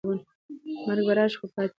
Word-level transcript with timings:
مرګ 0.87 1.03
به 1.07 1.13
راشي 1.17 1.37
خو 1.39 1.45
پاتې 1.53 1.59
کېږم. 1.59 1.69